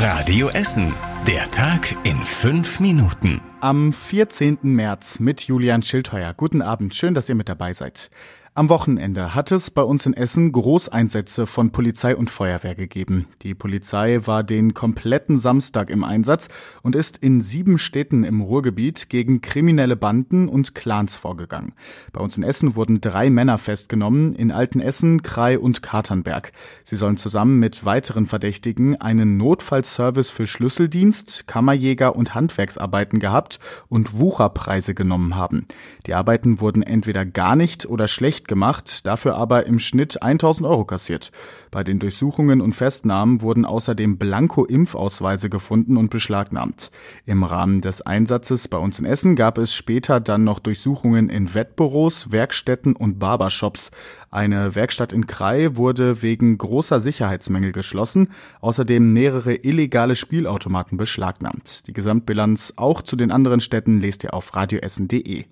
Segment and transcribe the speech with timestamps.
[0.00, 0.94] Radio Essen.
[1.26, 3.40] Der Tag in fünf Minuten.
[3.60, 4.58] Am 14.
[4.62, 6.34] März mit Julian Schildheuer.
[6.34, 8.08] Guten Abend, schön, dass ihr mit dabei seid.
[8.58, 13.28] Am Wochenende hat es bei uns in Essen Großeinsätze von Polizei und Feuerwehr gegeben.
[13.42, 16.48] Die Polizei war den kompletten Samstag im Einsatz
[16.82, 21.72] und ist in sieben Städten im Ruhrgebiet gegen kriminelle Banden und Clans vorgegangen.
[22.12, 26.50] Bei uns in Essen wurden drei Männer festgenommen, in Altenessen, Krai und Katernberg.
[26.82, 34.18] Sie sollen zusammen mit weiteren Verdächtigen einen Notfallservice für Schlüsseldienst, Kammerjäger und Handwerksarbeiten gehabt und
[34.18, 35.66] Wucherpreise genommen haben.
[36.08, 40.84] Die Arbeiten wurden entweder gar nicht oder schlecht gemacht, dafür aber im Schnitt 1000 Euro
[40.84, 41.30] kassiert.
[41.70, 46.90] Bei den Durchsuchungen und Festnahmen wurden außerdem Blanko-Impfausweise gefunden und beschlagnahmt.
[47.26, 51.54] Im Rahmen des Einsatzes bei uns in Essen gab es später dann noch Durchsuchungen in
[51.54, 53.90] Wettbüros, Werkstätten und Barbershops.
[54.30, 58.28] Eine Werkstatt in Krai wurde wegen großer Sicherheitsmängel geschlossen,
[58.60, 61.86] außerdem mehrere illegale Spielautomaten beschlagnahmt.
[61.86, 65.46] Die Gesamtbilanz auch zu den anderen Städten lest ihr auf radioessen.de.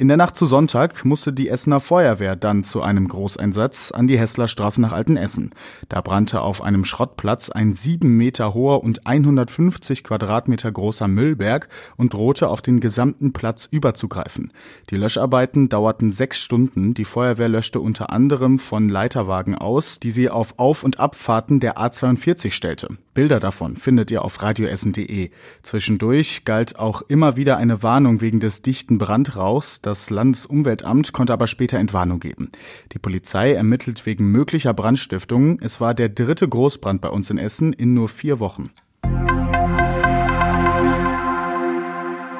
[0.00, 4.16] In der Nacht zu Sonntag musste die Essener Feuerwehr dann zu einem Großeinsatz an die
[4.16, 5.50] Hesslerstraße nach Altenessen.
[5.88, 12.14] Da brannte auf einem Schrottplatz ein sieben Meter hoher und 150 Quadratmeter großer Müllberg und
[12.14, 14.52] drohte auf den gesamten Platz überzugreifen.
[14.90, 16.94] Die Löscharbeiten dauerten sechs Stunden.
[16.94, 21.76] Die Feuerwehr löschte unter anderem von Leiterwagen aus, die sie auf Auf- und Abfahrten der
[21.76, 22.98] A42 stellte.
[23.18, 25.30] Bilder davon findet ihr auf radioessen.de.
[25.64, 29.82] Zwischendurch galt auch immer wieder eine Warnung wegen des dichten Brandrauchs.
[29.82, 32.52] Das Landesumweltamt konnte aber später Entwarnung geben.
[32.92, 35.58] Die Polizei ermittelt wegen möglicher Brandstiftung.
[35.60, 38.70] Es war der dritte Großbrand bei uns in Essen in nur vier Wochen.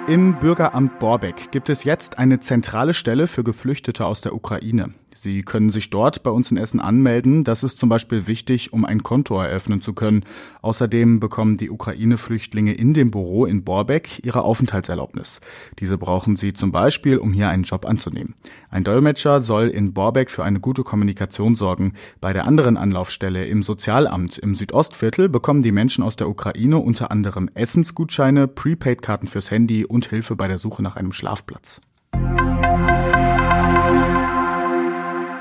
[0.07, 4.95] Im Bürgeramt Borbeck gibt es jetzt eine zentrale Stelle für Geflüchtete aus der Ukraine.
[5.15, 7.43] Sie können sich dort bei uns in Essen anmelden.
[7.43, 10.25] Das ist zum Beispiel wichtig, um ein Konto eröffnen zu können.
[10.63, 15.41] Außerdem bekommen die Ukraine-Flüchtlinge in dem Büro in Borbeck ihre Aufenthaltserlaubnis.
[15.79, 18.35] Diese brauchen sie zum Beispiel, um hier einen Job anzunehmen.
[18.71, 21.95] Ein Dolmetscher soll in Borbeck für eine gute Kommunikation sorgen.
[22.21, 27.11] Bei der anderen Anlaufstelle im Sozialamt im Südostviertel bekommen die Menschen aus der Ukraine unter
[27.11, 31.81] anderem Essensgutscheine, Prepaid-Karten fürs Handy und Hilfe bei der Suche nach einem Schlafplatz.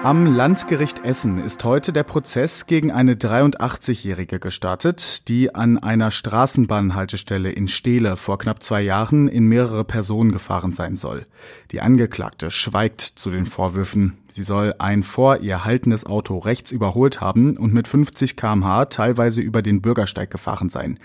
[0.07, 7.51] Am Landgericht Essen ist heute der Prozess gegen eine 83-Jährige gestartet, die an einer Straßenbahnhaltestelle
[7.51, 11.25] in Steele vor knapp zwei Jahren in mehrere Personen gefahren sein soll.
[11.71, 14.17] Die Angeklagte schweigt zu den Vorwürfen.
[14.29, 19.41] Sie soll ein vor ihr haltendes Auto rechts überholt haben und mit 50 kmh teilweise
[19.41, 20.99] über den Bürgersteig gefahren sein.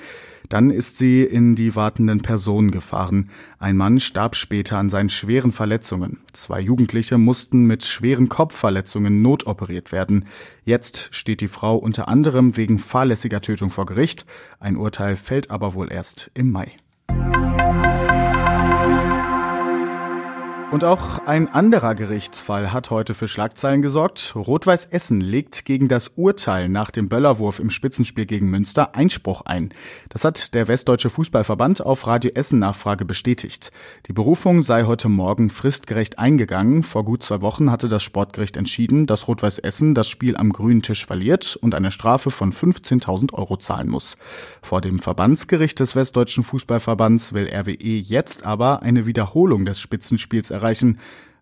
[0.49, 3.31] Dann ist sie in die wartenden Personen gefahren.
[3.59, 6.19] Ein Mann starb später an seinen schweren Verletzungen.
[6.32, 10.26] Zwei Jugendliche mussten mit schweren Kopfverletzungen notoperiert werden.
[10.65, 14.25] Jetzt steht die Frau unter anderem wegen fahrlässiger Tötung vor Gericht.
[14.59, 16.72] Ein Urteil fällt aber wohl erst im Mai.
[20.72, 24.33] Und auch ein anderer Gerichtsfall hat heute für Schlagzeilen gesorgt.
[24.34, 29.75] Rot-Weiß Essen legt gegen das Urteil nach dem Böllerwurf im Spitzenspiel gegen Münster Einspruch ein.
[30.09, 33.71] Das hat der Westdeutsche Fußballverband auf Radio Essen Nachfrage bestätigt.
[34.06, 36.84] Die Berufung sei heute Morgen fristgerecht eingegangen.
[36.84, 40.81] Vor gut zwei Wochen hatte das Sportgericht entschieden, dass Rot-Weiß Essen das Spiel am grünen
[40.81, 44.16] Tisch verliert und eine Strafe von 15.000 Euro zahlen muss.
[44.62, 50.62] Vor dem Verbandsgericht des Westdeutschen Fußballverbands will RWE jetzt aber eine Wiederholung des Spitzenspiels erreichen
[50.62, 50.99] erreichen.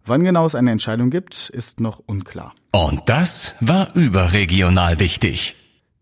[0.06, 2.54] Wann genau es eine Entscheidung gibt, ist noch unklar.
[2.72, 5.56] Und das war überregional wichtig.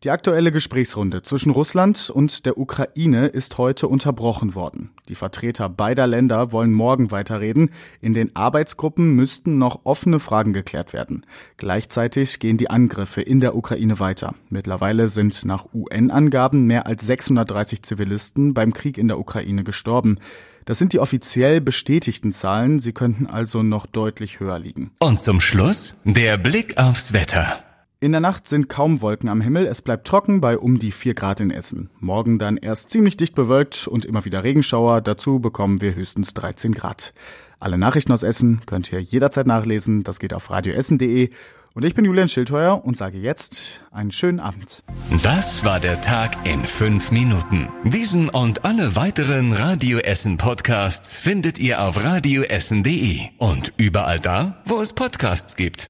[0.04, 4.90] Die aktuelle Gesprächsrunde zwischen Russland und der Ukraine ist heute unterbrochen worden.
[5.08, 7.70] Die Vertreter beider Länder wollen morgen weiterreden.
[8.00, 11.26] In den Arbeitsgruppen müssten noch offene Fragen geklärt werden.
[11.56, 14.36] Gleichzeitig gehen die Angriffe in der Ukraine weiter.
[14.50, 20.20] Mittlerweile sind nach UN-Angaben mehr als 630 Zivilisten beim Krieg in der Ukraine gestorben.
[20.68, 22.78] Das sind die offiziell bestätigten Zahlen.
[22.78, 24.90] Sie könnten also noch deutlich höher liegen.
[24.98, 27.64] Und zum Schluss der Blick aufs Wetter.
[28.00, 31.14] In der Nacht sind kaum Wolken am Himmel, es bleibt trocken bei um die 4
[31.14, 31.88] Grad in Essen.
[32.00, 36.74] Morgen dann erst ziemlich dicht bewölkt und immer wieder Regenschauer, dazu bekommen wir höchstens 13
[36.74, 37.14] Grad.
[37.58, 41.30] Alle Nachrichten aus Essen könnt ihr jederzeit nachlesen, das geht auf radioessen.de
[41.74, 44.82] und ich bin Julian Schildheuer und sage jetzt einen schönen Abend.
[45.22, 47.68] Das war der Tag in fünf Minuten.
[47.84, 54.80] Diesen und alle weiteren Radio Essen Podcasts findet ihr auf radioessen.de und überall da, wo
[54.80, 55.86] es Podcasts gibt.